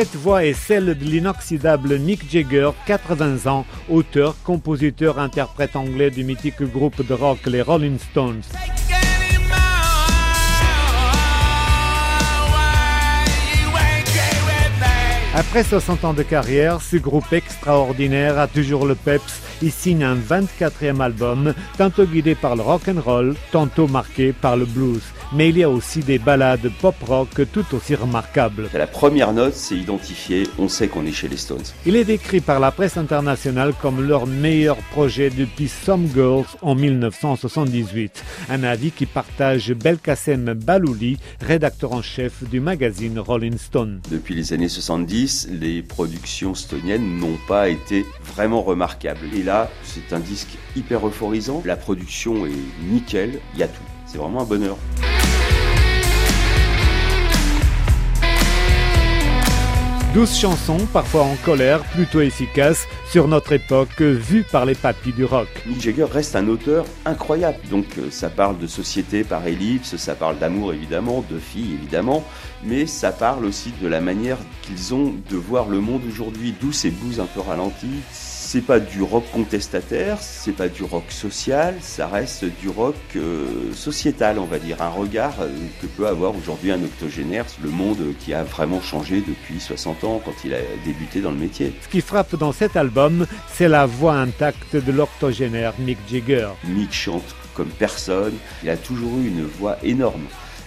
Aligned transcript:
Cette 0.00 0.16
voix 0.16 0.46
est 0.46 0.54
celle 0.54 0.86
de 0.96 1.04
l'inoxydable 1.04 1.98
Mick 1.98 2.22
Jagger, 2.32 2.70
80 2.86 3.50
ans, 3.50 3.66
auteur, 3.90 4.34
compositeur, 4.44 5.18
interprète 5.18 5.76
anglais 5.76 6.10
du 6.10 6.24
mythique 6.24 6.62
groupe 6.62 7.06
de 7.06 7.12
rock 7.12 7.40
les 7.44 7.60
Rolling 7.60 7.98
Stones. 7.98 8.40
Après 15.34 15.64
60 15.64 16.04
ans 16.06 16.14
de 16.14 16.22
carrière, 16.22 16.80
ce 16.80 16.96
groupe 16.96 17.30
extraordinaire 17.34 18.38
a 18.38 18.46
toujours 18.46 18.86
le 18.86 18.94
peps 18.94 19.42
il 19.62 19.72
signe 19.72 20.04
un 20.04 20.16
24e 20.16 21.00
album, 21.00 21.54
tantôt 21.78 22.04
guidé 22.04 22.34
par 22.34 22.56
le 22.56 22.62
rock 22.62 22.82
and 22.88 23.00
roll, 23.00 23.34
tantôt 23.52 23.86
marqué 23.86 24.32
par 24.32 24.56
le 24.56 24.64
blues. 24.64 25.02
Mais 25.32 25.50
il 25.50 25.58
y 25.58 25.62
a 25.62 25.70
aussi 25.70 26.00
des 26.00 26.18
ballades 26.18 26.70
pop-rock 26.80 27.28
tout 27.52 27.64
aussi 27.74 27.94
remarquables. 27.94 28.68
La 28.74 28.86
première 28.86 29.32
note, 29.32 29.54
c'est 29.54 29.76
identifié, 29.76 30.44
on 30.58 30.68
sait 30.68 30.88
qu'on 30.88 31.06
est 31.06 31.12
chez 31.12 31.28
les 31.28 31.36
Stones. 31.36 31.62
Il 31.86 31.96
est 31.96 32.04
décrit 32.04 32.40
par 32.40 32.58
la 32.58 32.72
presse 32.72 32.96
internationale 32.96 33.72
comme 33.80 34.06
leur 34.06 34.26
meilleur 34.26 34.76
projet 34.76 35.30
depuis 35.30 35.68
Some 35.68 36.08
Girls 36.12 36.46
en 36.62 36.74
1978. 36.74 38.24
Un 38.48 38.64
avis 38.64 38.90
qui 38.90 39.06
partage 39.06 39.72
Belkacem 39.72 40.54
Balouli, 40.54 41.18
rédacteur 41.40 41.92
en 41.92 42.02
chef 42.02 42.42
du 42.48 42.60
magazine 42.60 43.18
Rolling 43.18 43.58
Stone. 43.58 44.00
Depuis 44.10 44.34
les 44.34 44.52
années 44.52 44.68
70, 44.68 45.48
les 45.60 45.82
productions 45.82 46.54
stoniennes 46.54 47.18
n'ont 47.18 47.38
pas 47.46 47.68
été 47.68 48.04
vraiment 48.24 48.62
remarquables 48.62 49.26
c'est 49.82 50.12
un 50.12 50.20
disque 50.20 50.56
hyper 50.76 51.06
euphorisant. 51.06 51.62
La 51.64 51.76
production 51.76 52.46
est 52.46 52.90
nickel, 52.90 53.40
il 53.54 53.60
y 53.60 53.62
a 53.62 53.68
tout. 53.68 53.82
C'est 54.06 54.18
vraiment 54.18 54.42
un 54.42 54.44
bonheur. 54.44 54.76
Douze 60.12 60.36
chansons, 60.36 60.88
parfois 60.92 61.22
en 61.22 61.36
colère, 61.44 61.84
plutôt 61.84 62.20
efficaces, 62.20 62.88
sur 63.08 63.28
notre 63.28 63.52
époque, 63.52 64.00
vues 64.00 64.42
par 64.42 64.66
les 64.66 64.74
papis 64.74 65.12
du 65.12 65.24
rock. 65.24 65.46
Mick 65.66 65.80
Jagger 65.80 66.06
reste 66.10 66.34
un 66.34 66.48
auteur 66.48 66.84
incroyable. 67.04 67.58
Donc 67.70 67.86
euh, 67.96 68.10
ça 68.10 68.28
parle 68.28 68.58
de 68.58 68.66
société 68.66 69.22
par 69.22 69.46
ellipse, 69.46 69.96
ça 69.96 70.16
parle 70.16 70.38
d'amour 70.40 70.72
évidemment, 70.72 71.24
de 71.30 71.38
filles 71.38 71.74
évidemment, 71.74 72.24
mais 72.64 72.86
ça 72.86 73.12
parle 73.12 73.44
aussi 73.44 73.72
de 73.80 73.86
la 73.86 74.00
manière 74.00 74.38
qu'ils 74.62 74.94
ont 74.94 75.14
de 75.30 75.36
voir 75.36 75.68
le 75.68 75.78
monde 75.78 76.02
aujourd'hui, 76.08 76.54
d'où 76.60 76.72
ces 76.72 76.90
blues 76.90 77.20
un 77.20 77.26
peu 77.26 77.40
ralentis 77.40 78.02
c'est 78.52 78.62
pas 78.62 78.80
du 78.80 79.00
rock 79.00 79.22
contestataire, 79.32 80.18
c'est 80.20 80.50
pas 80.50 80.66
du 80.66 80.82
rock 80.82 81.04
social, 81.10 81.76
ça 81.80 82.08
reste 82.08 82.44
du 82.60 82.68
rock 82.68 82.96
euh, 83.14 83.72
sociétal, 83.72 84.40
on 84.40 84.44
va 84.44 84.58
dire, 84.58 84.82
un 84.82 84.88
regard 84.88 85.34
euh, 85.40 85.48
que 85.80 85.86
peut 85.86 86.08
avoir 86.08 86.34
aujourd'hui 86.34 86.72
un 86.72 86.82
octogénaire, 86.82 87.44
le 87.62 87.70
monde 87.70 88.12
qui 88.18 88.34
a 88.34 88.42
vraiment 88.42 88.80
changé 88.80 89.22
depuis 89.24 89.60
60 89.60 90.02
ans 90.02 90.20
quand 90.24 90.34
il 90.44 90.52
a 90.52 90.58
débuté 90.84 91.20
dans 91.20 91.30
le 91.30 91.36
métier. 91.36 91.72
Ce 91.80 91.86
qui 91.86 92.00
frappe 92.00 92.34
dans 92.34 92.50
cet 92.50 92.76
album, 92.76 93.24
c'est 93.52 93.68
la 93.68 93.86
voix 93.86 94.14
intacte 94.14 94.74
de 94.74 94.90
l'octogénaire 94.90 95.72
Mick 95.78 95.98
Jagger. 96.10 96.48
Mick 96.64 96.92
chante 96.92 97.36
comme 97.54 97.68
personne, 97.68 98.34
il 98.64 98.70
a 98.70 98.76
toujours 98.76 99.16
eu 99.18 99.28
une 99.28 99.44
voix 99.44 99.76
énorme 99.84 100.26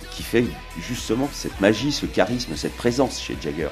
qui 0.10 0.24
fait 0.24 0.46
justement 0.80 1.28
cette 1.34 1.60
magie, 1.60 1.92
ce 1.92 2.06
charisme, 2.06 2.56
cette 2.56 2.78
présence 2.78 3.20
chez 3.22 3.36
Jagger. 3.42 3.68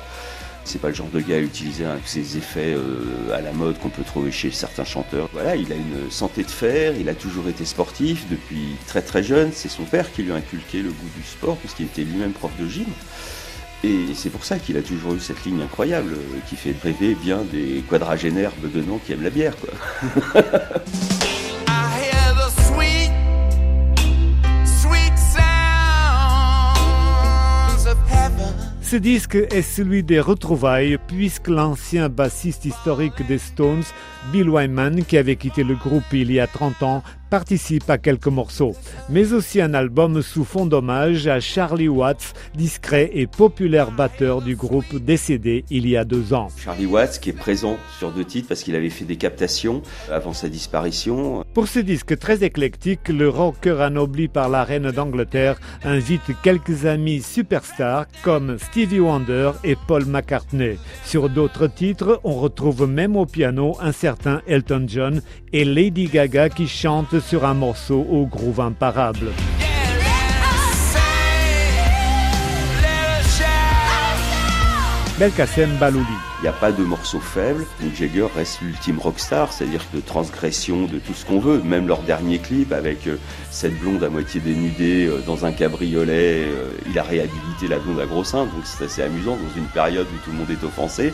C'est 0.64 0.80
pas 0.80 0.90
le 0.90 0.94
genre 0.94 1.10
de 1.12 1.20
gars 1.20 1.38
à 1.38 1.40
utiliser 1.40 1.86
ces 2.06 2.38
effets 2.38 2.74
euh, 2.74 3.34
à 3.34 3.42
la 3.42 3.52
mode 3.52 3.80
qu'on 3.80 3.90
peut 3.90 4.04
trouver 4.04 4.32
chez 4.32 4.52
certains 4.52 4.84
chanteurs. 4.84 5.30
Voilà, 5.34 5.56
il 5.56 5.72
a 5.72 5.76
une 5.76 6.10
santé 6.10 6.44
de 6.44 6.52
fer, 6.52 6.94
il 7.00 7.10
a 7.10 7.16
toujours 7.16 7.48
été 7.48 7.66
sportif 7.66 8.26
depuis 8.30 8.76
très 8.88 9.02
très 9.02 9.24
jeune. 9.24 9.52
C'est 9.54 9.70
son 9.70 9.84
père 9.84 10.12
qui 10.12 10.24
lui 10.24 10.32
a 10.32 10.36
inculqué 10.36 10.82
le 10.82 10.90
goût 10.90 11.10
du 11.18 11.24
sport 11.24 11.58
puisqu'il 11.58 11.86
était 11.86 12.04
lui-même 12.04 12.32
prof 12.32 12.52
de 12.60 12.68
gym. 12.68 12.86
Et 13.84 14.14
c'est 14.14 14.30
pour 14.30 14.46
ça 14.46 14.60
qu'il 14.60 14.78
a 14.78 14.82
toujours 14.82 15.16
eu 15.16 15.20
cette 15.20 15.44
ligne 15.44 15.62
incroyable 15.62 16.14
euh, 16.14 16.40
qui 16.48 16.56
fait 16.56 16.76
rêver 16.84 17.16
bien 17.16 17.42
des 17.52 17.84
quadragénaires 17.90 18.52
bedonnants 18.62 19.00
qui 19.04 19.14
aiment 19.14 19.24
la 19.24 19.32
bière. 19.32 19.56
Ce 28.92 28.98
disque 28.98 29.36
est 29.36 29.62
celui 29.62 30.04
des 30.04 30.20
retrouvailles 30.20 30.98
puisque 31.08 31.48
l'ancien 31.48 32.10
bassiste 32.10 32.66
historique 32.66 33.26
des 33.26 33.38
Stones, 33.38 33.86
Bill 34.34 34.50
Wyman, 34.50 35.06
qui 35.06 35.18
avait 35.18 35.38
quitté 35.38 35.64
le 35.64 35.76
groupe 35.76 36.04
il 36.12 36.30
y 36.30 36.42
a 36.42 36.48
30 36.48 36.84
ans, 36.84 37.02
participe 37.32 37.90
à 37.90 37.98
quelques 37.98 38.28
morceaux, 38.28 38.76
mais 39.10 39.32
aussi 39.32 39.62
un 39.62 39.74
album 39.74 40.22
sous 40.22 40.44
fond 40.44 40.66
d'hommage 40.66 41.28
à 41.28 41.40
Charlie 41.40 41.88
Watts, 41.88 42.34
discret 42.56 43.10
et 43.14 43.26
populaire 43.26 43.92
batteur 43.92 44.42
du 44.42 44.58
groupe 44.58 44.98
décédé 44.98 45.64
il 45.70 45.88
y 45.88 45.96
a 45.96 46.04
deux 46.04 46.34
ans. 46.34 46.50
Charlie 46.58 46.86
Watts 46.86 47.20
qui 47.22 47.30
est 47.30 47.34
présent 47.34 47.78
sur 47.98 48.12
deux 48.12 48.26
titres 48.26 48.50
parce 48.50 48.64
qu'il 48.64 48.76
avait 48.76 48.90
fait 48.90 49.06
des 49.06 49.16
captations 49.16 49.82
avant 50.12 50.34
sa 50.34 50.50
disparition. 50.50 51.46
Pour 51.54 51.70
ce 51.70 51.80
disque 51.80 52.20
très 52.20 52.44
éclectique, 52.44 53.08
le 53.08 53.30
rocker 53.30 53.82
anobli 53.82 54.28
par 54.28 54.50
la 54.50 54.66
reine 54.66 54.92
d'Angleterre 54.92 55.58
invite 55.86 56.34
quelques 56.44 56.86
amis 56.86 57.22
superstars 57.22 58.08
comme 58.24 58.58
Stevie 58.60 59.00
Wonder 59.00 59.52
et 59.64 59.78
Paul 59.88 60.06
McCartney. 60.06 60.78
Sur 61.06 61.30
d'autres 61.30 61.68
titres, 61.68 62.20
on 62.26 62.34
retrouve 62.34 62.88
même 62.88 63.16
au 63.16 63.26
piano 63.26 63.78
un 63.80 63.94
certain 63.94 64.42
Elton 64.48 64.84
John 64.86 65.22
et 65.54 65.64
Lady 65.64 66.08
Gaga 66.08 66.50
qui 66.50 66.68
chante 66.68 67.21
sur 67.22 67.46
un 67.46 67.54
morceau 67.54 68.06
au 68.10 68.26
groove 68.26 68.60
imparable. 68.60 69.32
Belkacem. 75.22 75.70
Il 75.80 76.42
n'y 76.42 76.48
a 76.48 76.52
pas 76.52 76.72
de 76.72 76.82
morceau 76.82 77.20
faible. 77.20 77.68
Mick 77.80 77.96
Jagger 77.96 78.26
reste 78.36 78.60
l'ultime 78.62 78.98
rockstar, 78.98 79.54
c'est-à-dire 79.54 79.84
de 79.94 80.00
transgression 80.00 80.88
de 80.88 80.98
tout 80.98 81.14
ce 81.14 81.28
qu'on 81.28 81.40
veut. 81.40 81.62
Même 81.62 81.88
leur 81.88 82.02
dernier 82.02 82.40
clip 82.40 82.74
avec 82.74 83.06
euh, 83.06 83.18
cette 83.52 83.80
blonde 83.80 84.04
à 84.04 84.10
moitié 84.10 84.42
dénudée 84.42 85.06
euh, 85.06 85.20
dans 85.28 85.46
un 85.46 85.52
cabriolet, 85.52 86.46
euh, 86.48 86.72
il 86.90 86.98
a 86.98 87.04
réhabilité 87.04 87.68
la 87.68 87.78
blonde 87.78 88.00
à 88.00 88.08
gros 88.08 88.24
seins, 88.24 88.46
donc 88.46 88.64
c'est 88.64 88.86
assez 88.86 89.04
amusant 89.04 89.36
dans 89.36 89.56
une 89.56 89.68
période 89.68 90.08
où 90.08 90.26
tout 90.26 90.32
le 90.32 90.38
monde 90.38 90.50
est 90.50 90.66
offensé. 90.66 91.14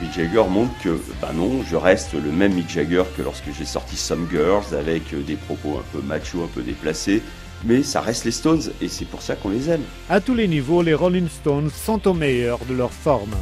Mick 0.00 0.14
Jagger 0.14 0.44
montre 0.48 0.72
que, 0.82 0.98
ben 1.20 1.34
non, 1.34 1.62
je 1.62 1.76
reste 1.76 2.14
le 2.14 2.32
même 2.32 2.54
Mick 2.54 2.70
Jagger 2.70 3.04
que 3.14 3.20
lorsque 3.20 3.52
j'ai 3.54 3.66
sorti 3.66 3.98
Some 3.98 4.28
Girls 4.30 4.74
avec 4.74 5.14
des 5.26 5.36
propos 5.36 5.78
un 5.78 5.84
peu 5.92 6.02
macho, 6.02 6.42
un 6.42 6.48
peu 6.54 6.62
déplacés 6.62 7.22
mais 7.64 7.82
ça 7.82 8.00
reste 8.00 8.24
les 8.24 8.30
Stones 8.30 8.62
et 8.80 8.88
c'est 8.88 9.04
pour 9.04 9.22
ça 9.22 9.36
qu'on 9.36 9.50
les 9.50 9.70
aime. 9.70 9.82
À 10.08 10.20
tous 10.20 10.34
les 10.34 10.48
niveaux, 10.48 10.82
les 10.82 10.94
Rolling 10.94 11.28
Stones 11.28 11.70
sont 11.70 12.06
au 12.08 12.14
meilleur 12.14 12.58
de 12.68 12.74
leur 12.74 12.92
forme. 12.92 13.34